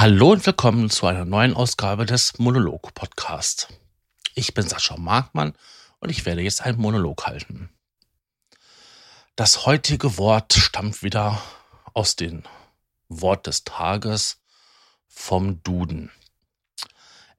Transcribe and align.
Hallo 0.00 0.32
und 0.32 0.46
willkommen 0.46 0.88
zu 0.88 1.06
einer 1.06 1.26
neuen 1.26 1.52
Ausgabe 1.52 2.06
des 2.06 2.38
Monolog-Podcasts. 2.38 3.68
Ich 4.34 4.54
bin 4.54 4.66
Sascha 4.66 4.96
Markmann 4.96 5.52
und 5.98 6.08
ich 6.08 6.24
werde 6.24 6.40
jetzt 6.40 6.62
einen 6.62 6.80
Monolog 6.80 7.26
halten. 7.26 7.68
Das 9.36 9.66
heutige 9.66 10.16
Wort 10.16 10.54
stammt 10.54 11.02
wieder 11.02 11.42
aus 11.92 12.16
dem 12.16 12.44
Wort 13.10 13.46
des 13.46 13.64
Tages 13.64 14.40
vom 15.06 15.62
Duden. 15.64 16.10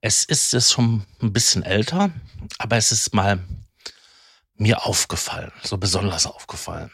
Es 0.00 0.22
ist 0.22 0.54
es 0.54 0.70
schon 0.70 1.04
ein 1.20 1.32
bisschen 1.32 1.64
älter, 1.64 2.12
aber 2.58 2.76
es 2.76 2.92
ist 2.92 3.12
mal 3.12 3.42
mir 4.54 4.86
aufgefallen, 4.86 5.50
so 5.64 5.78
besonders 5.78 6.26
aufgefallen. 6.26 6.92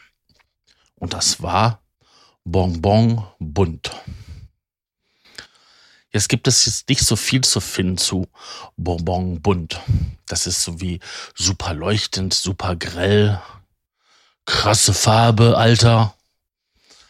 Und 0.95 1.13
das 1.13 1.43
war 1.43 1.83
Bonbon 2.43 3.23
bunt. 3.37 3.91
Jetzt 6.11 6.29
gibt 6.29 6.47
es 6.47 6.65
jetzt 6.65 6.89
nicht 6.89 7.01
so 7.01 7.15
viel 7.15 7.41
zu 7.41 7.61
finden 7.61 7.97
zu 7.97 8.27
Bonbon 8.77 9.41
bunt. 9.41 9.79
Das 10.27 10.47
ist 10.47 10.63
so 10.63 10.81
wie 10.81 10.99
super 11.35 11.73
leuchtend, 11.73 12.33
super 12.33 12.75
grell, 12.75 13.39
krasse 14.45 14.93
Farbe, 14.93 15.57
Alter. 15.57 16.15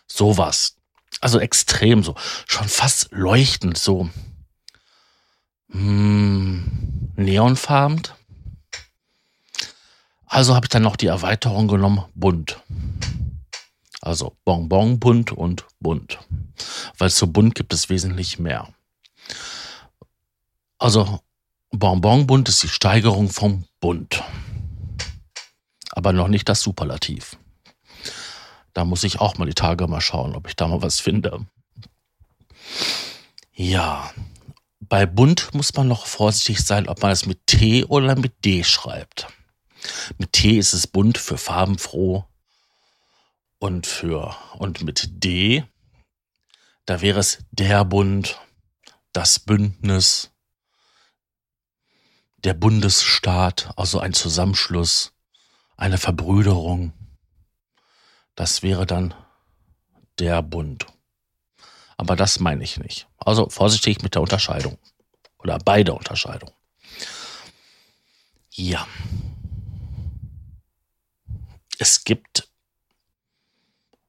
Sowas. 0.07 0.75
Also 1.21 1.39
extrem 1.39 2.03
so. 2.03 2.15
Schon 2.45 2.67
fast 2.67 3.09
leuchtend, 3.11 3.77
so. 3.77 4.09
Mm, 5.69 6.63
neonfarben. 7.15 8.01
Also 10.25 10.55
habe 10.55 10.65
ich 10.65 10.69
dann 10.69 10.83
noch 10.83 10.95
die 10.95 11.07
Erweiterung 11.07 11.67
genommen, 11.67 12.03
bunt. 12.15 12.59
Also 14.01 14.35
Bonbon 14.45 14.99
bunt 14.99 15.31
und 15.31 15.65
bunt. 15.79 16.19
Weil 16.97 17.11
zu 17.11 17.31
bunt 17.31 17.55
gibt 17.55 17.73
es 17.73 17.89
wesentlich 17.89 18.39
mehr. 18.39 18.73
Also 20.79 21.19
Bonbonbunt 21.71 22.49
ist 22.49 22.63
die 22.63 22.67
Steigerung 22.67 23.29
vom 23.29 23.65
Bunt. 23.79 24.23
Aber 25.91 26.13
noch 26.13 26.27
nicht 26.27 26.49
das 26.49 26.61
Superlativ. 26.61 27.37
Da 28.73 28.85
muss 28.85 29.03
ich 29.03 29.19
auch 29.19 29.37
mal 29.37 29.45
die 29.45 29.53
Tage 29.53 29.87
mal 29.87 30.01
schauen, 30.01 30.35
ob 30.35 30.47
ich 30.47 30.55
da 30.55 30.67
mal 30.67 30.81
was 30.81 30.99
finde. 30.99 31.45
Ja, 33.53 34.11
bei 34.79 35.05
bunt 35.05 35.53
muss 35.53 35.73
man 35.75 35.87
noch 35.87 36.05
vorsichtig 36.05 36.65
sein, 36.65 36.87
ob 36.87 37.01
man 37.01 37.11
es 37.11 37.25
mit 37.25 37.45
T 37.45 37.83
oder 37.85 38.15
mit 38.15 38.45
D 38.45 38.63
schreibt. 38.63 39.27
Mit 40.17 40.33
T 40.33 40.57
ist 40.57 40.73
es 40.73 40.87
bunt 40.87 41.17
für 41.17 41.37
farbenfroh 41.37 42.25
und 43.59 43.85
für 43.85 44.35
und 44.57 44.81
mit 44.83 45.23
D 45.23 45.63
da 46.89 47.01
wäre 47.01 47.19
es 47.19 47.37
der 47.51 47.85
Bund, 47.85 48.39
das 49.13 49.37
Bündnis, 49.37 50.31
der 52.43 52.53
Bundesstaat, 52.53 53.71
also 53.75 53.99
ein 53.99 54.13
Zusammenschluss, 54.13 55.13
eine 55.77 55.97
Verbrüderung. 55.97 56.93
Das 58.35 58.63
wäre 58.63 58.85
dann 58.85 59.13
der 60.19 60.41
Bund. 60.41 60.85
Aber 61.97 62.15
das 62.15 62.39
meine 62.39 62.63
ich 62.63 62.77
nicht. 62.77 63.07
Also 63.17 63.49
vorsichtig 63.49 64.01
mit 64.01 64.15
der 64.15 64.21
Unterscheidung. 64.21 64.77
Oder 65.37 65.57
bei 65.59 65.83
der 65.83 65.95
Unterscheidung. 65.95 66.51
Ja. 68.51 68.87
Es 71.77 72.03
gibt 72.03 72.49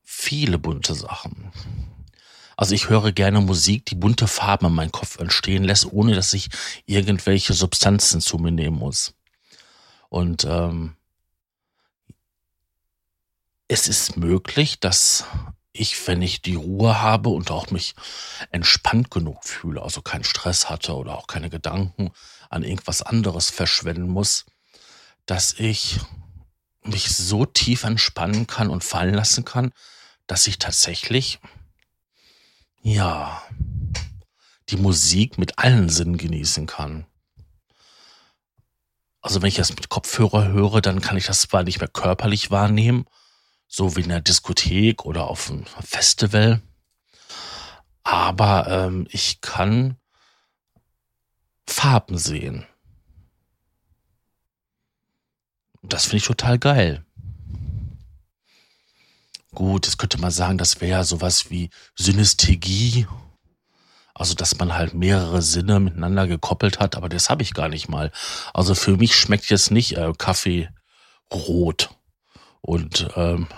viele 0.02 0.58
bunte 0.58 0.94
Sachen. 0.94 1.52
Also 2.60 2.74
ich 2.74 2.90
höre 2.90 3.10
gerne 3.12 3.40
Musik, 3.40 3.86
die 3.86 3.94
bunte 3.94 4.28
Farben 4.28 4.66
in 4.66 4.74
meinem 4.74 4.92
Kopf 4.92 5.18
entstehen 5.18 5.64
lässt, 5.64 5.90
ohne 5.90 6.14
dass 6.14 6.34
ich 6.34 6.50
irgendwelche 6.84 7.54
Substanzen 7.54 8.20
zu 8.20 8.36
mir 8.36 8.50
nehmen 8.50 8.76
muss. 8.76 9.14
Und 10.10 10.44
ähm, 10.44 10.94
es 13.66 13.88
ist 13.88 14.18
möglich, 14.18 14.78
dass 14.78 15.24
ich, 15.72 16.06
wenn 16.06 16.20
ich 16.20 16.42
die 16.42 16.56
Ruhe 16.56 17.00
habe 17.00 17.30
und 17.30 17.50
auch 17.50 17.70
mich 17.70 17.94
entspannt 18.50 19.10
genug 19.10 19.42
fühle, 19.42 19.80
also 19.80 20.02
keinen 20.02 20.24
Stress 20.24 20.68
hatte 20.68 20.94
oder 20.96 21.16
auch 21.16 21.28
keine 21.28 21.48
Gedanken 21.48 22.10
an 22.50 22.62
irgendwas 22.62 23.00
anderes 23.00 23.48
verschwenden 23.48 24.08
muss, 24.08 24.44
dass 25.24 25.54
ich 25.54 25.98
mich 26.82 27.08
so 27.08 27.46
tief 27.46 27.84
entspannen 27.84 28.46
kann 28.46 28.68
und 28.68 28.84
fallen 28.84 29.14
lassen 29.14 29.46
kann, 29.46 29.72
dass 30.26 30.46
ich 30.46 30.58
tatsächlich 30.58 31.40
ja, 32.82 33.42
die 34.68 34.76
Musik 34.76 35.38
mit 35.38 35.58
allen 35.58 35.88
Sinnen 35.88 36.16
genießen 36.16 36.66
kann. 36.66 37.06
Also 39.20 39.42
wenn 39.42 39.48
ich 39.48 39.56
das 39.56 39.70
mit 39.70 39.88
Kopfhörer 39.88 40.48
höre, 40.48 40.80
dann 40.80 41.00
kann 41.00 41.16
ich 41.16 41.26
das 41.26 41.42
zwar 41.42 41.62
nicht 41.62 41.80
mehr 41.80 41.88
körperlich 41.88 42.50
wahrnehmen, 42.50 43.04
so 43.68 43.96
wie 43.96 44.00
in 44.00 44.08
der 44.08 44.20
Diskothek 44.22 45.04
oder 45.04 45.28
auf 45.28 45.50
einem 45.50 45.66
Festival, 45.66 46.62
aber 48.02 48.66
ähm, 48.68 49.06
ich 49.10 49.40
kann 49.40 49.96
Farben 51.66 52.18
sehen. 52.18 52.66
Das 55.82 56.04
finde 56.04 56.16
ich 56.18 56.24
total 56.24 56.58
geil. 56.58 57.04
Gut, 59.54 59.86
jetzt 59.86 59.98
könnte 59.98 60.18
man 60.18 60.30
sagen, 60.30 60.58
das 60.58 60.80
wäre 60.80 60.98
ja 60.98 61.04
sowas 61.04 61.50
wie 61.50 61.70
Synästhesie. 61.96 63.06
Also, 64.14 64.34
dass 64.34 64.58
man 64.58 64.74
halt 64.74 64.94
mehrere 64.94 65.42
Sinne 65.42 65.80
miteinander 65.80 66.26
gekoppelt 66.26 66.78
hat, 66.78 66.96
aber 66.96 67.08
das 67.08 67.30
habe 67.30 67.42
ich 67.42 67.54
gar 67.54 67.68
nicht 67.68 67.88
mal. 67.88 68.12
Also 68.52 68.74
für 68.74 68.96
mich 68.96 69.14
schmeckt 69.16 69.46
jetzt 69.46 69.70
nicht 69.70 69.96
äh, 69.96 70.12
Kaffee 70.16 70.68
rot 71.32 71.90
und 72.60 73.08
ähm, 73.16 73.48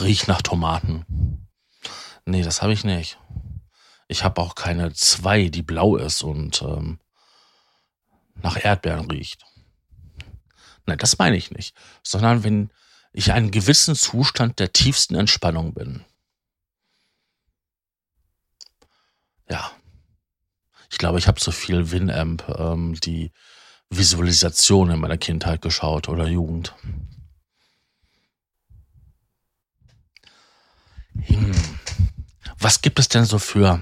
riecht 0.00 0.26
nach 0.26 0.42
Tomaten. 0.42 1.48
Nee, 2.24 2.42
das 2.42 2.60
habe 2.60 2.72
ich 2.72 2.84
nicht. 2.84 3.18
Ich 4.08 4.24
habe 4.24 4.40
auch 4.40 4.54
keine 4.56 4.92
zwei, 4.92 5.48
die 5.48 5.62
blau 5.62 5.96
ist 5.96 6.22
und 6.22 6.62
ähm, 6.62 6.98
nach 8.42 8.62
Erdbeeren 8.62 9.10
riecht. 9.10 9.44
Nein, 10.86 10.98
das 10.98 11.18
meine 11.18 11.36
ich 11.36 11.50
nicht. 11.50 11.76
Sondern 12.02 12.42
wenn 12.42 12.72
ich 13.12 13.32
einen 13.32 13.50
gewissen 13.50 13.94
Zustand 13.94 14.58
der 14.58 14.72
tiefsten 14.72 15.14
Entspannung 15.14 15.74
bin. 15.74 16.04
Ja. 19.48 19.72
Ich 20.90 20.98
glaube, 20.98 21.18
ich 21.18 21.28
habe 21.28 21.40
so 21.40 21.50
viel 21.50 21.90
Winamp, 21.90 22.48
ähm, 22.56 22.94
die 23.00 23.32
Visualisation 23.90 24.90
in 24.90 25.00
meiner 25.00 25.18
Kindheit 25.18 25.62
geschaut 25.62 26.08
oder 26.08 26.26
Jugend. 26.28 26.74
Hm. 31.22 31.52
Was 32.58 32.82
gibt 32.82 32.98
es 32.98 33.08
denn 33.08 33.24
so 33.24 33.38
für 33.38 33.80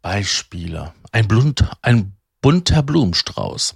Beispiele? 0.00 0.94
Ein, 1.12 1.28
Blunt, 1.28 1.68
ein 1.82 2.16
bunter 2.40 2.82
Blumenstrauß. 2.82 3.74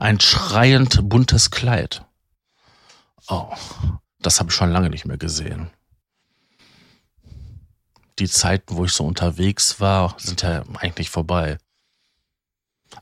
Ein 0.00 0.18
schreiend 0.18 1.10
buntes 1.10 1.50
Kleid. 1.50 2.06
Oh, 3.28 3.54
das 4.20 4.40
habe 4.40 4.48
ich 4.48 4.56
schon 4.56 4.72
lange 4.72 4.88
nicht 4.88 5.04
mehr 5.04 5.18
gesehen. 5.18 5.68
Die 8.18 8.26
Zeiten, 8.26 8.76
wo 8.76 8.86
ich 8.86 8.92
so 8.94 9.04
unterwegs 9.04 9.78
war, 9.78 10.14
sind 10.18 10.40
ja 10.40 10.64
eigentlich 10.78 11.10
vorbei. 11.10 11.58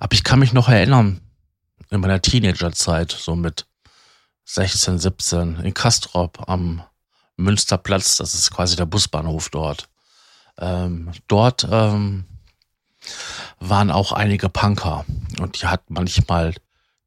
Aber 0.01 0.13
ich 0.13 0.25
kann 0.25 0.41
mich 0.41 0.53
noch 0.53 0.69
erinnern, 0.69 1.21
in 1.91 2.01
meiner 2.01 2.21
Teenagerzeit, 2.21 3.13
so 3.13 3.37
mit 3.37 3.69
16, 4.47 4.99
17, 4.99 5.61
in 5.61 5.75
Kastrop 5.75 6.49
am 6.49 6.83
Münsterplatz, 7.37 8.17
das 8.17 8.35
ist 8.35 8.51
quasi 8.51 8.75
der 8.75 8.87
Busbahnhof 8.87 9.51
dort. 9.51 9.89
Ähm, 10.59 11.13
dort 11.29 11.65
ähm, 11.71 12.25
waren 13.61 13.93
auch 13.93 14.11
einige 14.11 14.49
Punker 14.49 15.05
und 15.39 15.63
die 15.63 15.69
hatten 15.69 15.95
manchmal 15.95 16.55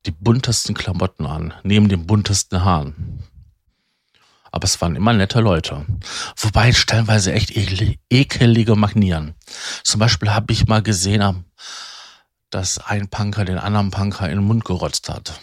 die 0.06 0.12
buntesten 0.12 0.76
Klamotten 0.76 1.26
an, 1.26 1.54
neben 1.64 1.90
den 1.90 2.08
buntesten 2.08 2.64
Haaren. 2.64 3.24
Aber 4.52 4.66
es 4.66 4.82
waren 4.82 4.96
immer 4.96 5.14
nette 5.14 5.40
Leute. 5.40 5.86
Wobei 6.36 6.74
stellenweise 6.74 7.32
echt 7.32 7.52
ekelige 8.10 8.76
Manieren. 8.76 9.36
Zum 9.84 10.00
Beispiel 10.00 10.32
habe 10.32 10.52
ich 10.52 10.68
mal 10.68 10.82
gesehen, 10.82 11.46
dass 12.50 12.78
ein 12.78 13.08
Punker 13.08 13.46
den 13.46 13.58
anderen 13.58 13.92
Punker 13.92 14.30
in 14.30 14.38
den 14.38 14.46
Mund 14.46 14.66
gerotzt 14.66 15.08
hat. 15.08 15.40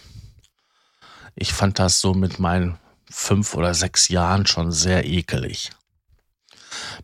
Ich 1.34 1.52
fand 1.52 1.78
das 1.78 2.00
so 2.00 2.12
mit 2.12 2.38
meinen 2.38 2.78
fünf 3.08 3.54
oder 3.54 3.72
sechs 3.72 4.08
Jahren 4.08 4.46
schon 4.46 4.72
sehr 4.72 5.06
ekelig. 5.06 5.70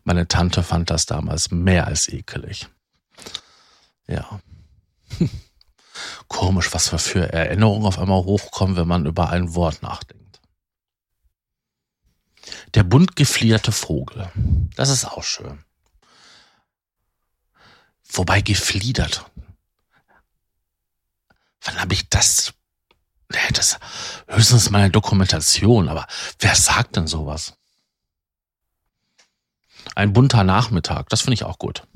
Meine 0.03 0.27
Tante 0.27 0.61
fand 0.61 0.89
das 0.91 1.07
damals 1.07 1.49
mehr 1.49 1.87
als 1.87 2.07
ekelig. 2.07 2.67
Ja. 4.07 4.39
Komisch, 6.27 6.73
was 6.73 6.89
für 7.01 7.31
Erinnerungen 7.31 7.85
auf 7.85 7.99
einmal 7.99 8.23
hochkommen, 8.23 8.75
wenn 8.75 8.87
man 8.87 9.05
über 9.05 9.29
ein 9.29 9.55
Wort 9.55 9.81
nachdenkt. 9.81 10.41
Der 12.73 12.83
bunt 12.83 13.15
geflierte 13.15 13.71
Vogel. 13.71 14.29
Das 14.75 14.89
ist 14.89 15.05
auch 15.05 15.23
schön. 15.23 15.63
Wobei 18.11 18.41
gefliedert. 18.41 19.25
Wann 21.61 21.79
habe 21.79 21.93
ich 21.93 22.09
das? 22.09 22.53
Das 23.53 23.79
höchstens 24.27 24.69
mal 24.69 24.79
eine 24.79 24.91
Dokumentation, 24.91 25.89
aber 25.89 26.05
wer 26.39 26.55
sagt 26.55 26.95
denn 26.95 27.07
sowas? 27.07 27.57
Ein 29.95 30.13
bunter 30.13 30.43
Nachmittag, 30.43 31.09
das 31.09 31.21
finde 31.21 31.35
ich 31.35 31.43
auch 31.43 31.57
gut. 31.57 31.87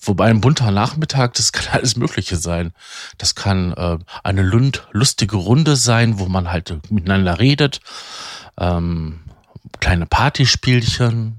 Wobei 0.00 0.30
ein 0.30 0.40
bunter 0.40 0.70
Nachmittag, 0.70 1.34
das 1.34 1.52
kann 1.52 1.66
alles 1.72 1.96
Mögliche 1.96 2.36
sein. 2.36 2.72
Das 3.18 3.34
kann 3.34 3.72
äh, 3.72 3.98
eine 4.22 4.42
lund, 4.42 4.86
lustige 4.92 5.36
Runde 5.36 5.76
sein, 5.76 6.18
wo 6.18 6.26
man 6.26 6.50
halt 6.50 6.90
miteinander 6.90 7.38
redet. 7.38 7.80
Ähm, 8.58 9.20
kleine 9.80 10.06
Partyspielchen, 10.06 11.38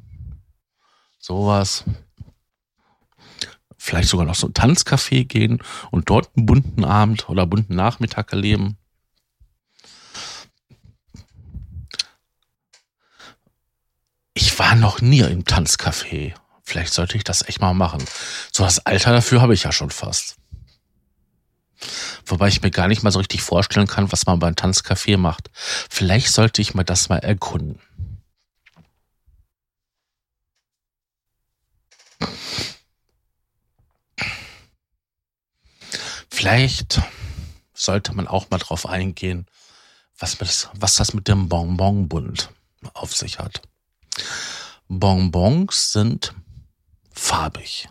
sowas. 1.20 1.86
Vielleicht 3.78 4.10
sogar 4.10 4.26
noch 4.26 4.36
so 4.36 4.48
ein 4.48 4.54
Tanzcafé 4.54 5.26
gehen 5.26 5.64
und 5.90 6.10
dort 6.10 6.30
einen 6.36 6.46
bunten 6.46 6.84
Abend 6.84 7.30
oder 7.30 7.46
bunten 7.48 7.76
Nachmittag 7.76 8.32
erleben. 8.34 8.78
Ich 14.34 14.60
war 14.60 14.76
noch 14.76 15.02
nie 15.02 15.22
im 15.22 15.46
Tanzcafé. 15.46 16.34
Vielleicht 16.70 16.94
sollte 16.94 17.18
ich 17.18 17.24
das 17.24 17.42
echt 17.48 17.62
mal 17.62 17.74
machen. 17.74 18.06
So 18.52 18.64
das 18.64 18.86
Alter 18.86 19.12
dafür 19.12 19.42
habe 19.42 19.56
ich 19.56 19.64
ja 19.64 19.72
schon 19.72 19.90
fast. 19.90 20.36
Wobei 22.28 22.48
ich 22.48 22.62
mir 22.62 22.70
gar 22.70 22.88
nicht 22.88 23.02
mal 23.02 23.10
so 23.10 23.18
richtig 23.18 23.42
vorstellen 23.42 23.88
kann, 23.88 24.12
was 24.12 24.28
man 24.28 24.38
beim 24.38 24.54
Tanzcafé 24.54 25.18
macht. 25.18 25.50
Vielleicht 25.90 26.32
sollte 26.32 26.62
ich 26.62 26.76
mal 26.76 26.84
das 26.84 27.10
mal 27.10 27.18
erkunden. 27.18 27.80
Vielleicht 36.30 37.02
sollte 37.74 38.14
man 38.14 38.28
auch 38.28 38.52
mal 38.52 38.60
drauf 38.60 38.86
eingehen, 38.86 39.48
was, 40.20 40.38
das, 40.38 40.70
was 40.74 40.98
das 40.98 41.16
mit 41.16 41.28
dem 41.28 41.50
Bonbonbund 41.50 42.52
auf 42.94 43.16
sich 43.16 43.40
hat. 43.40 43.64
Bonbons 44.88 45.94
sind 45.94 46.36
farbig. 47.20 47.90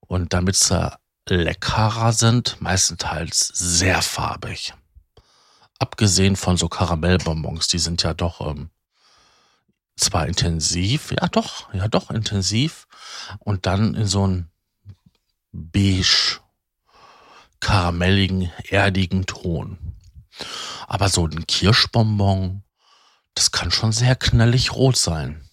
Und 0.00 0.32
damit 0.32 0.56
sie 0.56 0.98
leckerer 1.28 2.12
sind, 2.12 2.60
meistenteils 2.60 3.48
sehr 3.54 4.00
farbig. 4.02 4.74
Abgesehen 5.78 6.36
von 6.36 6.56
so 6.56 6.68
Karamellbonbons, 6.68 7.68
die 7.68 7.78
sind 7.78 8.02
ja 8.02 8.14
doch 8.14 8.40
ähm, 8.40 8.70
zwar 9.96 10.26
intensiv, 10.26 11.12
ja 11.12 11.28
doch, 11.28 11.72
ja 11.74 11.88
doch 11.88 12.10
intensiv 12.10 12.86
und 13.40 13.66
dann 13.66 13.94
in 13.94 14.06
so 14.06 14.24
einen 14.24 14.50
beige, 15.52 16.40
karamelligen, 17.60 18.50
erdigen 18.68 19.26
Ton. 19.26 19.78
Aber 20.86 21.08
so 21.08 21.26
ein 21.26 21.46
Kirschbonbon, 21.46 22.62
das 23.34 23.50
kann 23.50 23.70
schon 23.70 23.92
sehr 23.92 24.16
knallig 24.16 24.72
rot 24.72 24.96
sein. 24.96 25.47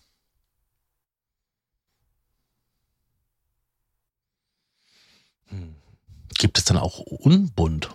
Gibt 6.38 6.58
es 6.58 6.66
dann 6.66 6.78
auch 6.78 7.00
unbunt? 7.00 7.90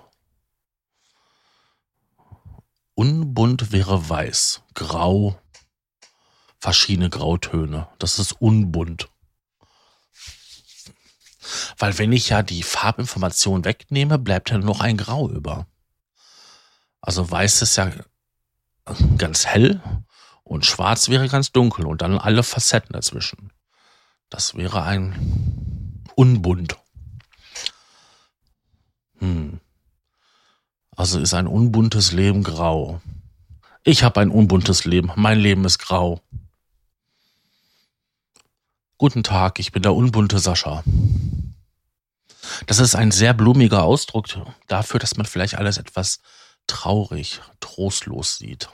Unbunt 2.94 3.72
wäre 3.72 4.08
weiß, 4.08 4.62
grau, 4.74 5.40
verschiedene 6.58 7.08
Grautöne. 7.08 7.88
Das 7.98 8.18
ist 8.18 8.32
unbunt. 8.32 9.08
Weil 11.78 11.98
wenn 11.98 12.12
ich 12.12 12.28
ja 12.28 12.42
die 12.42 12.62
Farbinformation 12.62 13.64
wegnehme, 13.64 14.18
bleibt 14.18 14.50
ja 14.50 14.58
nur 14.58 14.66
noch 14.66 14.80
ein 14.80 14.96
Grau 14.96 15.28
über. 15.28 15.66
Also 17.00 17.30
weiß 17.30 17.62
ist 17.62 17.76
ja 17.76 17.90
ganz 19.16 19.46
hell 19.46 19.80
und 20.44 20.66
schwarz 20.66 21.08
wäre 21.08 21.28
ganz 21.28 21.52
dunkel 21.52 21.86
und 21.86 22.02
dann 22.02 22.18
alle 22.18 22.42
Facetten 22.42 22.92
dazwischen. 22.92 23.52
Das 24.28 24.54
wäre 24.54 24.82
ein 24.82 26.04
unbunt. 26.14 26.76
Also 31.00 31.18
ist 31.18 31.32
ein 31.32 31.46
unbuntes 31.46 32.12
Leben 32.12 32.42
grau. 32.42 33.00
Ich 33.84 34.02
habe 34.02 34.20
ein 34.20 34.30
unbuntes 34.30 34.84
Leben. 34.84 35.10
Mein 35.16 35.40
Leben 35.40 35.64
ist 35.64 35.78
grau. 35.78 36.20
Guten 38.98 39.22
Tag, 39.22 39.58
ich 39.60 39.72
bin 39.72 39.82
der 39.82 39.94
unbunte 39.94 40.38
Sascha. 40.38 40.84
Das 42.66 42.80
ist 42.80 42.96
ein 42.96 43.12
sehr 43.12 43.32
blumiger 43.32 43.82
Ausdruck 43.82 44.26
dafür, 44.66 45.00
dass 45.00 45.16
man 45.16 45.24
vielleicht 45.24 45.54
alles 45.54 45.78
etwas 45.78 46.20
traurig, 46.66 47.40
trostlos 47.60 48.36
sieht. 48.36 48.68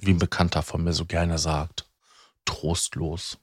Wie 0.00 0.10
ein 0.10 0.18
Bekannter 0.18 0.64
von 0.64 0.82
mir 0.82 0.94
so 0.94 1.04
gerne 1.04 1.38
sagt. 1.38 1.88
Trostlos. 2.44 3.38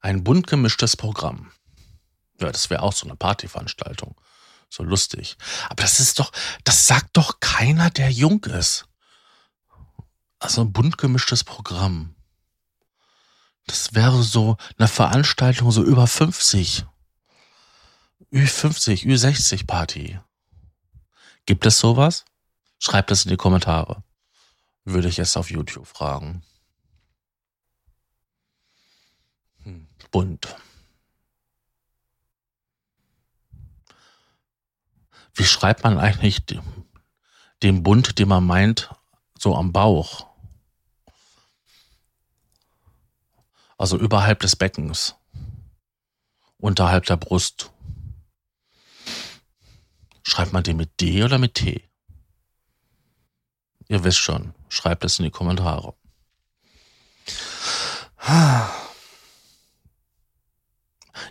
Ein 0.00 0.24
bunt 0.24 0.46
gemischtes 0.46 0.96
Programm. 0.96 1.52
Ja, 2.40 2.50
das 2.50 2.70
wäre 2.70 2.82
auch 2.82 2.92
so 2.92 3.06
eine 3.06 3.16
Partyveranstaltung. 3.16 4.18
So 4.70 4.82
lustig. 4.82 5.36
Aber 5.68 5.82
das 5.82 6.00
ist 6.00 6.18
doch, 6.18 6.32
das 6.64 6.86
sagt 6.86 7.16
doch 7.16 7.40
keiner, 7.40 7.90
der 7.90 8.10
jung 8.10 8.44
ist. 8.44 8.86
Also 10.38 10.62
ein 10.62 10.72
bunt 10.72 10.96
gemischtes 10.96 11.44
Programm. 11.44 12.14
Das 13.66 13.94
wäre 13.94 14.22
so 14.22 14.56
eine 14.78 14.88
Veranstaltung 14.88 15.70
so 15.70 15.82
über 15.82 16.06
50. 16.06 16.86
Ü50, 18.32 19.04
Ü60 19.06 19.66
Party. 19.66 20.18
Gibt 21.46 21.66
es 21.66 21.78
sowas? 21.78 22.24
Schreibt 22.78 23.10
es 23.10 23.24
in 23.24 23.30
die 23.30 23.36
Kommentare. 23.36 24.02
Würde 24.84 25.08
ich 25.08 25.18
jetzt 25.18 25.36
auf 25.36 25.50
YouTube 25.50 25.86
fragen. 25.86 26.42
Bunt. 30.10 30.56
Wie 35.34 35.44
schreibt 35.44 35.84
man 35.84 35.98
eigentlich 35.98 36.44
den 37.62 37.82
Bund, 37.82 38.18
den 38.18 38.28
man 38.28 38.44
meint, 38.46 38.90
so 39.38 39.56
am 39.56 39.72
Bauch? 39.72 40.26
Also 43.78 43.96
überhalb 43.96 44.40
des 44.40 44.56
Beckens, 44.56 45.14
unterhalb 46.58 47.06
der 47.06 47.16
Brust. 47.16 47.70
Schreibt 50.22 50.52
man 50.52 50.62
den 50.62 50.76
mit 50.76 51.00
D 51.00 51.24
oder 51.24 51.38
mit 51.38 51.54
T? 51.54 51.88
Ihr 53.88 54.04
wisst 54.04 54.18
schon, 54.18 54.54
schreibt 54.68 55.04
es 55.04 55.18
in 55.18 55.24
die 55.24 55.30
Kommentare. 55.30 55.94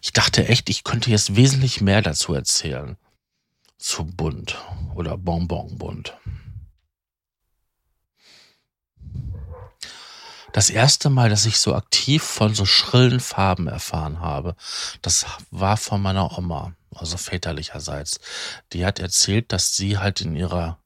Ich 0.01 0.13
dachte 0.13 0.47
echt, 0.47 0.69
ich 0.69 0.83
könnte 0.83 1.09
jetzt 1.09 1.35
wesentlich 1.35 1.81
mehr 1.81 2.01
dazu 2.01 2.33
erzählen. 2.33 2.97
Zu 3.77 4.05
bunt 4.05 4.57
oder 4.95 5.17
Bonbonbunt. 5.17 6.17
Das 10.51 10.69
erste 10.69 11.09
Mal, 11.09 11.29
dass 11.29 11.45
ich 11.45 11.59
so 11.59 11.75
aktiv 11.75 12.23
von 12.23 12.55
so 12.55 12.65
schrillen 12.65 13.19
Farben 13.19 13.67
erfahren 13.67 14.19
habe, 14.19 14.55
das 15.01 15.25
war 15.51 15.77
von 15.77 16.01
meiner 16.01 16.37
Oma, 16.37 16.73
also 16.93 17.17
väterlicherseits. 17.17 18.19
Die 18.73 18.85
hat 18.85 18.99
erzählt, 18.99 19.51
dass 19.51 19.75
sie 19.75 19.99
halt 19.99 20.21
in 20.21 20.35
ihrer 20.35 20.79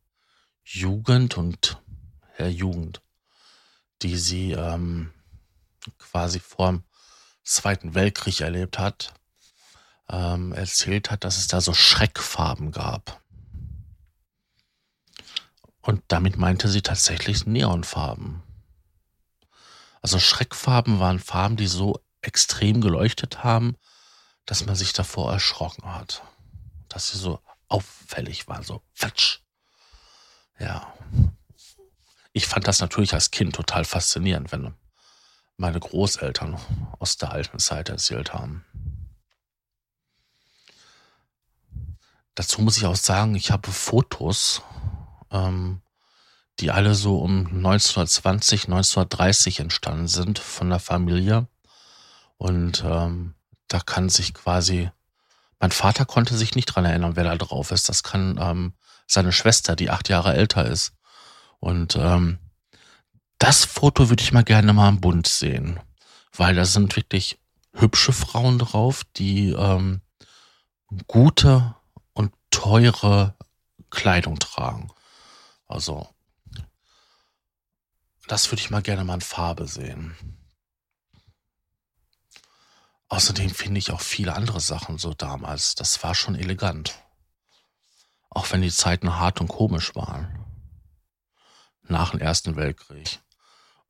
Jugend 0.64 1.38
und 1.38 1.82
ja, 2.38 2.48
Jugend, 2.48 3.02
die 4.02 4.18
sie 4.18 4.52
ähm, 4.52 5.14
quasi 5.98 6.40
vorm 6.40 6.84
Zweiten 7.44 7.94
Weltkrieg 7.94 8.42
erlebt 8.42 8.80
hat, 8.80 9.14
ähm, 10.10 10.54
erzählt 10.54 11.12
hat, 11.12 11.24
dass 11.24 11.38
es 11.38 11.48
da 11.48 11.62
so 11.62 11.74
Schreckfarben 11.74 12.72
gab. 12.72 13.22
Und 15.82 16.02
damit 16.08 16.38
meinte 16.38 16.70
sie 16.70 16.82
tatsächlich 16.82 17.46
Neonfarben. 17.46 18.42
Also 20.02 20.20
Schreckfarben 20.20 21.00
waren 21.00 21.20
Farben, 21.20 21.58
die 21.58 21.68
so 21.68 22.00
extrem 22.22 22.80
geleuchtet 22.80 23.44
haben, 23.44 23.76
dass 24.46 24.66
man 24.66 24.76
sich 24.76 24.94
davor 24.94 25.32
erschrocken 25.32 25.94
hat. 25.94 26.24
Dass 26.88 27.12
sie 27.12 27.18
so 27.18 27.40
auffällig 27.68 28.48
waren, 28.48 28.64
so 28.64 28.82
fatsch. 28.94 29.40
Ja. 30.60 30.94
Ich 32.32 32.48
fand 32.48 32.68
das 32.68 32.80
natürlich 32.80 33.14
als 33.14 33.32
Kind 33.32 33.56
total 33.56 33.84
faszinierend, 33.84 34.52
wenn 34.52 34.74
meine 35.58 35.80
Großeltern 35.80 36.60
aus 37.00 37.18
der 37.18 37.32
alten 37.32 37.60
Zeit 37.60 37.90
erzählt 37.90 38.34
haben. 38.34 38.66
dazu 42.36 42.62
muss 42.62 42.78
ich 42.78 42.86
auch 42.86 42.96
sagen, 42.96 43.36
ich 43.36 43.52
habe 43.52 43.72
Fotos, 43.72 44.62
ähm, 45.32 45.82
die 46.60 46.72
alle 46.72 46.96
so 46.96 47.20
um 47.20 47.48
1920, 47.48 48.66
1930 48.66 49.60
entstanden 49.60 50.08
sind 50.08 50.40
von 50.40 50.70
der 50.70 50.80
Familie. 50.80 51.48
Und 52.38 52.84
ähm, 52.86 53.36
da 53.68 53.80
kann 53.80 54.10
sich 54.10 54.34
quasi, 54.34 54.90
mein 55.60 55.72
Vater 55.72 56.06
konnte 56.06 56.36
sich 56.38 56.56
nicht 56.56 56.66
dran 56.68 56.86
erinnern, 56.86 57.16
wer 57.16 57.24
da 57.24 57.36
drauf 57.36 57.72
ist. 57.72 57.90
Das 57.90 58.04
kann 58.04 58.38
ähm, 58.40 58.74
seine 59.08 59.32
Schwester, 59.32 59.76
die 59.76 59.90
acht 59.90 60.10
Jahre 60.10 60.34
älter 60.34 60.66
ist. 60.66 60.94
Und 61.60 61.96
ähm, 61.96 62.40
das 63.44 63.66
Foto 63.66 64.08
würde 64.08 64.24
ich 64.24 64.32
mal 64.32 64.46
gerne 64.46 64.72
mal 64.72 64.88
im 64.88 65.02
Bund 65.02 65.28
sehen, 65.28 65.78
weil 66.32 66.56
da 66.56 66.64
sind 66.64 66.96
wirklich 66.96 67.42
hübsche 67.74 68.14
Frauen 68.14 68.58
drauf, 68.58 69.04
die 69.18 69.50
ähm, 69.50 70.00
gute 71.08 71.76
und 72.14 72.34
teure 72.52 73.36
Kleidung 73.90 74.40
tragen. 74.40 74.94
Also, 75.68 76.08
das 78.30 78.50
würde 78.50 78.62
ich 78.62 78.70
mal 78.70 78.82
gerne 78.82 79.04
mal 79.04 79.16
in 79.16 79.22
Farbe 79.22 79.68
sehen. 79.68 80.16
Außerdem 83.10 83.50
finde 83.50 83.80
ich 83.80 83.92
auch 83.92 84.00
viele 84.00 84.36
andere 84.36 84.62
Sachen 84.62 84.98
so 84.98 85.14
damals. 85.14 85.76
Das 85.76 86.02
war 86.02 86.16
schon 86.16 86.36
elegant. 86.36 86.98
Auch 88.30 88.50
wenn 88.54 88.62
die 88.62 88.72
Zeiten 88.72 89.18
hart 89.18 89.42
und 89.42 89.50
komisch 89.50 89.96
waren. 89.96 90.46
Nach 91.82 92.12
dem 92.12 92.22
Ersten 92.22 92.56
Weltkrieg. 92.56 93.20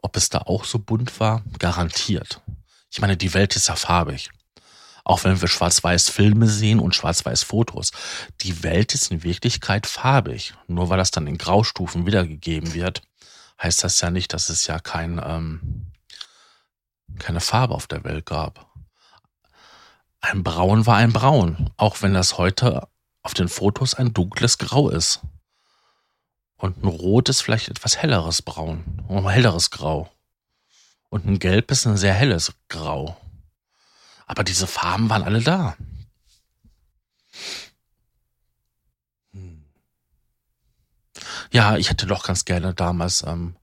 Ob 0.04 0.18
es 0.18 0.30
da 0.30 0.40
auch 0.40 0.66
so 0.66 0.80
bunt 0.80 1.20
war? 1.20 1.44
Garantiert. 1.58 2.42
Ich 2.92 3.02
meine, 3.02 3.18
die 3.18 3.34
Welt 3.34 3.56
ist 3.56 3.70
ja 3.70 3.76
farbig. 3.76 4.30
Auch 5.06 5.24
wenn 5.24 5.42
wir 5.42 5.48
schwarz-weiß 5.48 6.10
Filme 6.10 6.48
sehen 6.48 6.80
und 6.80 6.94
schwarz-weiß 6.94 7.44
Fotos. 7.44 7.92
Die 8.42 8.64
Welt 8.64 8.94
ist 8.94 9.12
in 9.12 9.24
Wirklichkeit 9.24 9.88
farbig. 9.88 10.54
Nur 10.68 10.90
weil 10.90 10.98
das 10.98 11.12
dann 11.12 11.26
in 11.26 11.38
Graustufen 11.38 12.06
wiedergegeben 12.06 12.74
wird, 12.74 13.02
heißt 13.62 13.84
das 13.84 14.00
ja 14.02 14.12
nicht, 14.12 14.34
dass 14.34 14.50
es 14.50 14.68
ja 14.68 14.78
kein, 14.78 15.22
ähm, 15.24 15.88
keine 17.18 17.40
Farbe 17.40 17.74
auf 17.74 17.88
der 17.88 18.04
Welt 18.04 18.26
gab. 18.26 18.70
Ein 20.20 20.44
Braun 20.44 20.86
war 20.86 20.98
ein 20.98 21.14
Braun, 21.14 21.70
auch 21.78 22.02
wenn 22.02 22.14
das 22.14 22.38
heute 22.38 22.88
auf 23.24 23.34
den 23.34 23.48
Fotos 23.48 23.94
ein 23.94 24.14
dunkles 24.14 24.58
Grau 24.58 24.90
ist. 24.90 25.22
Und 26.64 26.82
ein 26.82 26.88
Rot 26.88 27.28
ist 27.28 27.42
vielleicht 27.42 27.68
etwas 27.68 27.98
helleres 27.98 28.42
Braun, 28.42 29.06
ein 29.10 29.28
helleres 29.28 29.70
Grau. 29.70 30.10
Und 31.10 31.26
ein 31.26 31.38
Gelb 31.38 31.70
ist 31.72 31.86
ein 31.86 31.98
sehr 31.98 32.14
helles 32.14 32.54
Grau. 32.70 33.18
Aber 34.28 34.46
diese 34.46 34.66
Farben 34.66 35.10
waren 35.10 35.24
alle 35.24 35.42
da. 35.42 35.76
Hm. 39.34 39.66
Ja, 41.52 41.76
ich 41.76 41.90
hätte 41.90 42.06
doch 42.06 42.24
ganz 42.24 42.46
gerne 42.46 42.74
damals 42.74 43.24
ähm, 43.24 43.58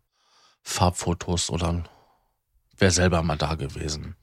Farbfotos 0.62 1.48
oder 1.48 1.82
wäre 2.76 2.90
selber 2.90 3.22
mal 3.22 3.38
da 3.38 3.54
gewesen. 3.54 4.14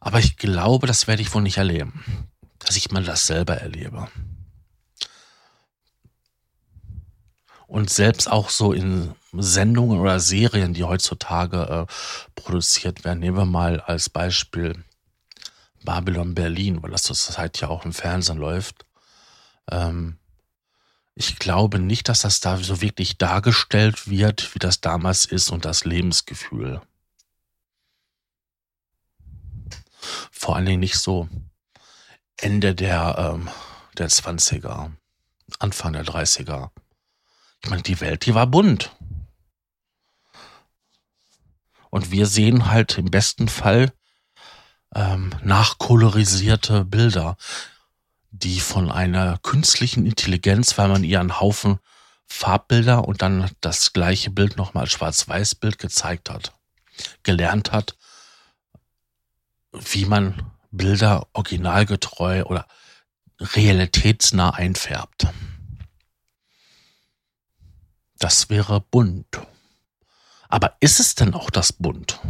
Aber 0.00 0.18
ich 0.18 0.36
glaube, 0.36 0.88
das 0.88 1.06
werde 1.06 1.22
ich 1.22 1.32
wohl 1.32 1.42
nicht 1.42 1.58
erleben, 1.58 2.28
dass 2.58 2.74
ich 2.74 2.90
mal 2.90 3.04
das 3.04 3.28
selber 3.28 3.56
erlebe. 3.56 4.08
Und 7.70 7.88
selbst 7.88 8.28
auch 8.28 8.50
so 8.50 8.72
in 8.72 9.14
Sendungen 9.32 10.00
oder 10.00 10.18
Serien, 10.18 10.74
die 10.74 10.82
heutzutage 10.82 11.86
äh, 11.88 11.92
produziert 12.34 13.04
werden, 13.04 13.20
nehmen 13.20 13.36
wir 13.36 13.44
mal 13.44 13.78
als 13.80 14.08
Beispiel 14.10 14.82
Babylon 15.84 16.34
Berlin, 16.34 16.82
weil 16.82 16.90
das 16.90 17.04
zurzeit 17.04 17.60
ja 17.60 17.68
auch 17.68 17.84
im 17.84 17.92
Fernsehen 17.92 18.38
läuft. 18.38 18.86
Ähm, 19.70 20.18
ich 21.14 21.38
glaube 21.38 21.78
nicht, 21.78 22.08
dass 22.08 22.22
das 22.22 22.40
da 22.40 22.56
so 22.56 22.80
wirklich 22.80 23.18
dargestellt 23.18 24.10
wird, 24.10 24.52
wie 24.52 24.58
das 24.58 24.80
damals 24.80 25.24
ist 25.24 25.50
und 25.50 25.64
das 25.64 25.84
Lebensgefühl. 25.84 26.82
Vor 30.32 30.56
allen 30.56 30.66
Dingen 30.66 30.80
nicht 30.80 30.98
so 30.98 31.28
Ende 32.36 32.74
der, 32.74 33.16
ähm, 33.16 33.48
der 33.96 34.10
20er, 34.10 34.90
Anfang 35.60 35.92
der 35.92 36.04
30er. 36.04 36.70
Ich 37.62 37.70
meine, 37.70 37.82
die 37.82 38.00
Welt, 38.00 38.26
die 38.26 38.34
war 38.34 38.46
bunt. 38.46 38.90
Und 41.90 42.10
wir 42.10 42.26
sehen 42.26 42.70
halt 42.70 42.98
im 42.98 43.10
besten 43.10 43.48
Fall 43.48 43.92
ähm, 44.94 45.34
nachkolorisierte 45.42 46.84
Bilder, 46.84 47.36
die 48.30 48.60
von 48.60 48.90
einer 48.90 49.38
künstlichen 49.38 50.06
Intelligenz, 50.06 50.78
weil 50.78 50.88
man 50.88 51.04
ihr 51.04 51.20
einen 51.20 51.40
Haufen 51.40 51.78
Farbbilder 52.26 53.06
und 53.06 53.22
dann 53.22 53.50
das 53.60 53.92
gleiche 53.92 54.30
Bild 54.30 54.56
nochmal 54.56 54.84
als 54.84 54.92
Schwarz-Weiß-Bild 54.92 55.78
gezeigt 55.78 56.30
hat, 56.30 56.52
gelernt 57.24 57.72
hat, 57.72 57.96
wie 59.72 60.04
man 60.04 60.52
Bilder 60.70 61.26
originalgetreu 61.32 62.44
oder 62.44 62.66
realitätsnah 63.40 64.50
einfärbt. 64.50 65.26
Das 68.20 68.50
wäre 68.50 68.80
bunt. 68.82 69.40
Aber 70.48 70.76
ist 70.80 71.00
es 71.00 71.14
denn 71.14 71.34
auch 71.34 71.50
das 71.50 71.72
bunt? 71.72 72.20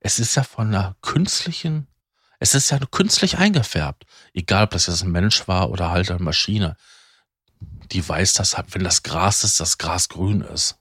Es 0.00 0.18
ist 0.18 0.34
ja 0.34 0.42
von 0.42 0.68
einer 0.68 0.96
künstlichen, 1.02 1.86
es 2.38 2.54
ist 2.54 2.70
ja 2.70 2.78
künstlich 2.78 3.36
eingefärbt. 3.36 4.06
Egal, 4.32 4.64
ob 4.64 4.70
das 4.70 4.86
jetzt 4.86 5.02
ein 5.02 5.10
Mensch 5.10 5.46
war 5.46 5.70
oder 5.70 5.90
halt 5.90 6.10
eine 6.10 6.20
Maschine. 6.20 6.76
Die 7.92 8.08
weiß, 8.08 8.32
dass 8.32 8.56
wenn 8.70 8.82
das 8.82 9.02
Gras 9.02 9.44
ist, 9.44 9.60
das 9.60 9.76
Gras 9.76 10.08
grün 10.08 10.40
ist. 10.40 10.78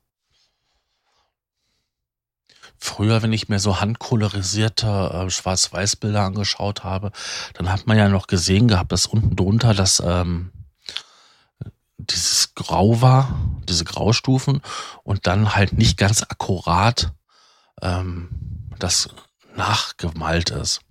Früher, 2.78 3.22
wenn 3.22 3.34
ich 3.34 3.50
mir 3.50 3.60
so 3.60 3.82
handkolorisierte 3.82 4.88
äh, 4.88 5.30
Schwarz-Weiß-Bilder 5.30 6.22
angeschaut 6.22 6.86
habe, 6.86 7.12
dann 7.56 7.70
hat 7.70 7.88
man 7.88 7.98
ja 7.98 8.08
noch 8.08 8.28
gesehen 8.28 8.70
gehabt, 8.70 8.94
dass 8.94 9.06
unten 9.06 9.36
drunter 9.36 9.74
das 9.74 10.02
ähm, 10.06 10.54
dieses 12.00 12.56
Grau 12.56 13.02
war, 13.02 13.38
diese 13.68 13.86
Graustufen 13.86 14.62
und 15.04 15.28
dann 15.28 15.56
halt 15.56 15.74
nicht 15.74 15.98
ganz 15.98 16.24
akkurat 16.24 17.14
ähm, 17.82 18.30
das 18.80 19.10
nachgemalt 19.56 20.50
ist. 20.50 20.82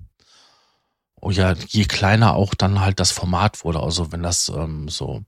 Und 1.14 1.34
ja, 1.34 1.52
je 1.52 1.84
kleiner 1.84 2.34
auch 2.34 2.54
dann 2.54 2.80
halt 2.80 3.00
das 3.00 3.10
Format 3.10 3.64
wurde, 3.64 3.80
also 3.80 4.12
wenn 4.12 4.22
das 4.22 4.48
ähm, 4.50 4.88
so 4.88 5.24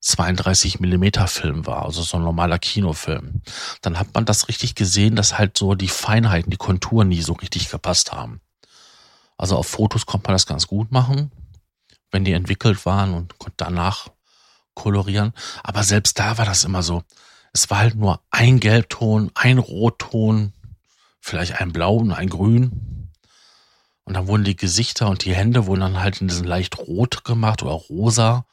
32 0.00 0.80
Millimeter 0.80 1.26
Film 1.26 1.66
war, 1.66 1.84
also 1.84 2.02
so 2.02 2.16
ein 2.16 2.22
normaler 2.22 2.58
Kinofilm, 2.58 3.42
dann 3.82 3.98
hat 3.98 4.14
man 4.14 4.24
das 4.24 4.48
richtig 4.48 4.74
gesehen, 4.74 5.16
dass 5.16 5.36
halt 5.36 5.58
so 5.58 5.74
die 5.74 5.88
Feinheiten, 5.88 6.50
die 6.50 6.56
Konturen 6.56 7.08
nie 7.08 7.20
so 7.20 7.32
richtig 7.32 7.68
gepasst 7.68 8.12
haben. 8.12 8.40
Also 9.36 9.56
auf 9.56 9.66
Fotos 9.66 10.06
konnte 10.06 10.28
man 10.28 10.34
das 10.36 10.46
ganz 10.46 10.66
gut 10.66 10.92
machen, 10.92 11.32
wenn 12.10 12.24
die 12.24 12.32
entwickelt 12.32 12.86
waren 12.86 13.12
und 13.14 13.34
danach 13.56 14.08
kolorieren. 14.78 15.32
Aber 15.62 15.82
selbst 15.82 16.18
da 16.18 16.38
war 16.38 16.46
das 16.46 16.64
immer 16.64 16.82
so. 16.82 17.02
Es 17.52 17.68
war 17.68 17.78
halt 17.78 17.96
nur 17.96 18.20
ein 18.30 18.60
Gelbton, 18.60 19.30
ein 19.34 19.58
Rotton, 19.58 20.52
vielleicht 21.20 21.60
ein 21.60 21.72
Blau 21.72 21.96
und 21.96 22.12
ein 22.12 22.30
Grün. 22.30 23.10
Und 24.04 24.14
dann 24.14 24.26
wurden 24.26 24.44
die 24.44 24.56
Gesichter 24.56 25.08
und 25.08 25.24
die 25.24 25.34
Hände 25.34 25.66
wurden 25.66 25.80
dann 25.80 26.00
halt 26.00 26.20
in 26.20 26.28
diesen 26.28 26.46
leicht 26.46 26.78
rot 26.78 27.24
gemacht 27.24 27.62
oder 27.62 27.72
rosa. 27.72 28.46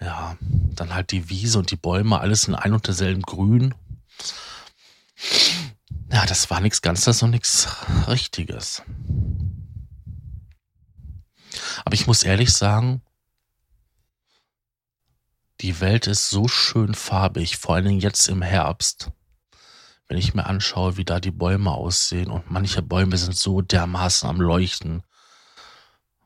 Ja, 0.00 0.36
dann 0.40 0.92
halt 0.92 1.12
die 1.12 1.30
Wiese 1.30 1.58
und 1.58 1.70
die 1.70 1.76
Bäume, 1.76 2.20
alles 2.20 2.48
in 2.48 2.54
ein 2.54 2.74
und 2.74 2.86
derselben 2.86 3.22
Grün. 3.22 3.74
Ja, 6.12 6.26
das 6.26 6.50
war 6.50 6.60
nichts 6.60 6.82
Ganzes 6.82 7.22
und 7.22 7.30
nichts 7.30 7.68
Richtiges. 8.06 8.82
Aber 11.84 11.94
ich 11.94 12.06
muss 12.06 12.22
ehrlich 12.22 12.52
sagen, 12.52 13.00
die 15.60 15.80
Welt 15.80 16.06
ist 16.06 16.30
so 16.30 16.48
schön 16.48 16.94
farbig, 16.94 17.56
vor 17.56 17.74
allen 17.74 17.86
Dingen 17.86 18.00
jetzt 18.00 18.28
im 18.28 18.42
Herbst. 18.42 19.10
Wenn 20.08 20.18
ich 20.18 20.34
mir 20.34 20.46
anschaue, 20.46 20.96
wie 20.96 21.04
da 21.04 21.18
die 21.18 21.30
Bäume 21.30 21.72
aussehen 21.72 22.30
und 22.30 22.50
manche 22.50 22.82
Bäume 22.82 23.16
sind 23.16 23.36
so 23.36 23.60
dermaßen 23.60 24.28
am 24.28 24.40
Leuchten. 24.40 25.02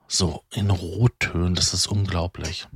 So 0.06 0.44
in 0.52 0.70
Rottönen, 0.70 1.54
das 1.54 1.72
ist 1.72 1.86
unglaublich. 1.86 2.66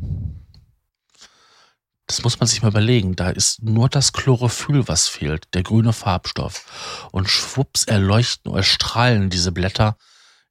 Das 2.06 2.22
muss 2.22 2.38
man 2.38 2.46
sich 2.46 2.62
mal 2.62 2.68
überlegen. 2.68 3.16
Da 3.16 3.30
ist 3.30 3.62
nur 3.62 3.88
das 3.88 4.12
Chlorophyll, 4.12 4.86
was 4.88 5.08
fehlt, 5.08 5.48
der 5.54 5.62
grüne 5.62 5.92
Farbstoff. 5.92 7.08
Und 7.12 7.28
schwupps 7.28 7.84
erleuchten 7.84 8.52
oder 8.52 8.62
strahlen 8.62 9.30
diese 9.30 9.52
Blätter 9.52 9.96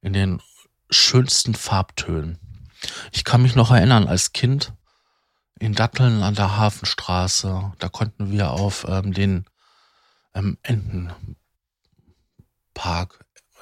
in 0.02 0.12
den 0.12 0.42
schönsten 0.90 1.54
Farbtönen. 1.54 2.38
Ich 3.12 3.24
kann 3.24 3.42
mich 3.42 3.54
noch 3.54 3.70
erinnern, 3.70 4.06
als 4.06 4.32
Kind 4.32 4.74
in 5.58 5.74
Datteln 5.74 6.22
an 6.22 6.34
der 6.34 6.56
Hafenstraße, 6.56 7.72
da 7.78 7.88
konnten 7.88 8.30
wir 8.30 8.50
auf 8.50 8.86
ähm, 8.88 9.12
den 9.12 9.44
ähm, 10.34 10.58
Entenpark, 10.62 11.14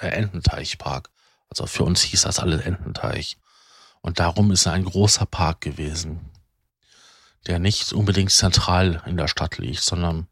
äh, 0.01 0.09
Ententeichpark, 0.09 1.11
also 1.51 1.67
für 1.67 1.85
uns 1.85 2.03
hieß 2.03 2.23
das 2.23 2.39
alles 2.39 2.63
Ententeich, 2.63 3.37
Und 4.01 4.19
darum 4.19 4.51
ist 4.51 4.67
ein 4.67 4.85
großer 4.85 5.27
Park 5.27 5.61
gewesen, 5.61 6.31
der 7.47 7.59
nicht 7.59 7.93
unbedingt 7.93 8.33
zentral 8.33 9.03
in 9.07 9.17
der 9.17 9.29
Stadt 9.29 9.59
liegt, 9.59 9.83
sondern 9.83 10.29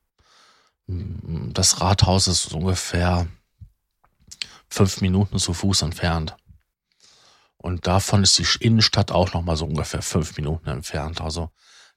mm, 0.86 1.52
das 1.52 1.80
Rathaus 1.80 2.26
ist 2.26 2.52
ungefähr 2.52 3.28
fünf 4.68 5.00
Minuten 5.02 5.38
zu 5.38 5.52
Fuß 5.52 5.82
entfernt. 5.82 6.36
Und 7.60 7.86
davon 7.86 8.22
ist 8.22 8.38
die 8.38 8.64
Innenstadt 8.64 9.12
auch 9.12 9.34
nochmal 9.34 9.56
so 9.56 9.66
ungefähr 9.66 10.00
fünf 10.00 10.34
Minuten 10.38 10.70
entfernt. 10.70 11.20
Also 11.20 11.50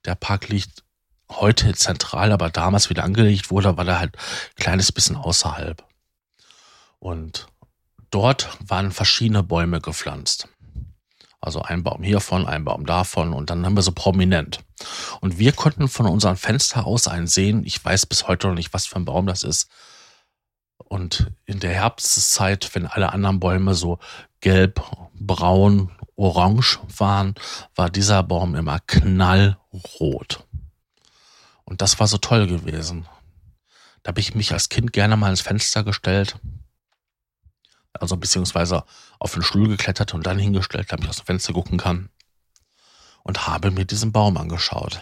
der 0.03 0.15
Park 0.15 0.49
liegt 0.49 0.83
heute 1.29 1.73
zentral, 1.73 2.33
aber 2.33 2.49
damals 2.49 2.89
wieder 2.89 3.05
angelegt 3.05 3.49
wurde, 3.49 3.77
war 3.77 3.87
er 3.87 3.99
halt 3.99 4.17
ein 4.17 4.61
kleines 4.61 4.91
bisschen 4.91 5.15
außerhalb. 5.15 5.81
Und 6.99 7.47
dort 8.11 8.49
waren 8.59 8.91
verschiedene 8.91 9.41
Bäume 9.41 9.79
gepflanzt. 9.79 10.49
Also 11.39 11.61
ein 11.61 11.83
Baum 11.83 12.03
hiervon, 12.03 12.45
ein 12.45 12.65
Baum 12.65 12.85
davon 12.85 13.31
und 13.31 13.49
dann 13.49 13.65
haben 13.65 13.75
wir 13.75 13.83
so 13.83 13.93
prominent. 13.93 14.59
Und 15.21 15.39
wir 15.39 15.53
konnten 15.53 15.87
von 15.87 16.07
unserem 16.07 16.35
Fenster 16.35 16.85
aus 16.85 17.07
einen 17.07 17.27
sehen. 17.27 17.65
Ich 17.65 17.83
weiß 17.83 18.05
bis 18.05 18.27
heute 18.27 18.47
noch 18.47 18.55
nicht, 18.55 18.73
was 18.73 18.85
für 18.85 18.97
ein 18.97 19.05
Baum 19.05 19.27
das 19.27 19.43
ist. 19.43 19.69
Und 20.77 21.31
in 21.45 21.59
der 21.59 21.73
Herbstzeit, 21.73 22.69
wenn 22.73 22.85
alle 22.85 23.11
anderen 23.11 23.39
Bäume 23.39 23.73
so 23.73 23.99
gelb, 24.41 24.81
braun, 25.13 25.91
orange 26.15 26.79
waren, 26.97 27.35
war 27.75 27.89
dieser 27.89 28.23
Baum 28.23 28.55
immer 28.55 28.79
knallrot. 28.81 30.45
Und 31.63 31.81
das 31.81 31.99
war 31.99 32.07
so 32.07 32.17
toll 32.17 32.47
gewesen. 32.47 33.07
Da 34.03 34.09
habe 34.09 34.19
ich 34.19 34.35
mich 34.35 34.51
als 34.51 34.69
Kind 34.69 34.93
gerne 34.93 35.15
mal 35.15 35.29
ins 35.29 35.41
Fenster 35.41 35.83
gestellt. 35.83 36.37
Also 37.93 38.17
beziehungsweise 38.17 38.83
auf 39.19 39.33
den 39.33 39.43
Stuhl 39.43 39.69
geklettert 39.69 40.13
und 40.13 40.25
dann 40.25 40.39
hingestellt, 40.39 40.91
damit 40.91 41.05
ich 41.05 41.09
aus 41.09 41.17
dem 41.17 41.25
Fenster 41.25 41.53
gucken 41.53 41.77
kann. 41.77 42.09
Und 43.23 43.47
habe 43.47 43.71
mir 43.71 43.85
diesen 43.85 44.11
Baum 44.11 44.35
angeschaut. 44.37 45.01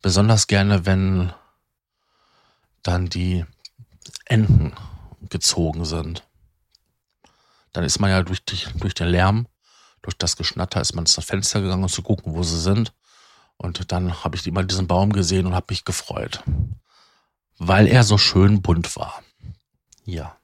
Besonders 0.00 0.46
gerne, 0.46 0.86
wenn 0.86 1.32
dann 2.82 3.08
die 3.08 3.44
Enten 4.26 4.74
gezogen 5.28 5.84
sind. 5.84 6.26
Dann 7.72 7.84
ist 7.84 7.98
man 7.98 8.10
ja 8.10 8.22
durch, 8.22 8.44
die, 8.44 8.58
durch 8.78 8.94
den 8.94 9.08
Lärm, 9.08 9.48
durch 10.02 10.16
das 10.16 10.36
Geschnatter, 10.36 10.80
ist 10.80 10.94
man 10.94 11.04
ins 11.04 11.22
Fenster 11.24 11.60
gegangen, 11.60 11.82
um 11.82 11.88
zu 11.88 12.02
gucken, 12.02 12.34
wo 12.34 12.42
sie 12.42 12.60
sind. 12.60 12.92
Und 13.56 13.92
dann 13.92 14.24
habe 14.24 14.36
ich 14.36 14.46
immer 14.46 14.62
diesen 14.62 14.86
Baum 14.86 15.12
gesehen 15.12 15.46
und 15.46 15.54
habe 15.54 15.66
mich 15.70 15.84
gefreut, 15.84 16.42
weil 17.58 17.86
er 17.86 18.04
so 18.04 18.18
schön 18.18 18.62
bunt 18.62 18.96
war. 18.96 19.22
Ja. 20.04 20.36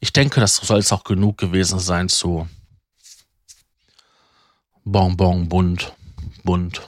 Ich 0.00 0.12
denke, 0.12 0.40
das 0.40 0.56
soll 0.56 0.78
es 0.78 0.92
auch 0.92 1.04
genug 1.04 1.38
gewesen 1.38 1.78
sein 1.78 2.08
zu 2.08 2.48
Bonbon 4.84 5.48
bunt, 5.48 5.94
bunt. 6.42 6.82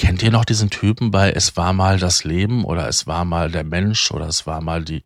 Kennt 0.00 0.22
ihr 0.22 0.30
noch 0.30 0.46
diesen 0.46 0.70
Typen 0.70 1.10
bei 1.10 1.30
Es 1.30 1.56
war 1.56 1.74
mal 1.74 1.98
das 1.98 2.24
Leben 2.24 2.64
oder 2.64 2.88
Es 2.88 3.06
war 3.06 3.24
mal 3.24 3.50
der 3.50 3.64
Mensch 3.64 4.10
oder 4.10 4.26
Es 4.26 4.46
war 4.46 4.60
mal 4.60 4.82
die, 4.82 5.04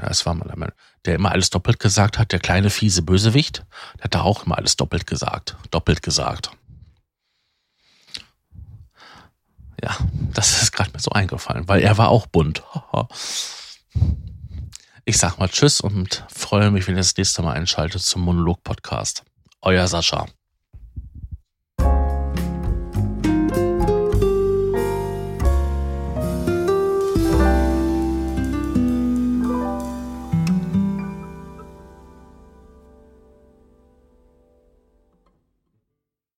ja, 0.00 0.08
es 0.08 0.24
war 0.24 0.34
mal 0.34 0.48
der 0.48 0.58
Mensch 0.58 0.72
der 1.04 1.16
immer 1.16 1.32
alles 1.32 1.50
doppelt 1.50 1.78
gesagt 1.78 2.18
hat, 2.18 2.32
der 2.32 2.38
kleine 2.38 2.70
fiese 2.70 3.02
Bösewicht, 3.02 3.64
der 3.98 4.04
hat 4.04 4.14
da 4.14 4.22
auch 4.22 4.46
immer 4.46 4.56
alles 4.56 4.76
doppelt 4.76 5.06
gesagt, 5.06 5.56
doppelt 5.70 6.02
gesagt. 6.02 6.50
Ja, 9.82 9.96
das 10.32 10.62
ist 10.62 10.72
gerade 10.72 10.92
mir 10.92 11.00
so 11.00 11.10
eingefallen, 11.10 11.66
weil 11.66 11.82
er 11.82 11.98
war 11.98 12.08
auch 12.08 12.26
bunt. 12.26 12.62
Ich 15.04 15.18
sag 15.18 15.36
mal 15.36 15.48
Tschüss 15.48 15.80
und 15.80 16.24
freue 16.32 16.70
mich, 16.70 16.86
wenn 16.86 16.94
ihr 16.94 16.98
das 16.98 17.16
nächste 17.16 17.42
Mal 17.42 17.54
einschaltet 17.54 18.02
zum 18.02 18.22
Monolog-Podcast. 18.22 19.24
Euer 19.60 19.88
Sascha. 19.88 20.28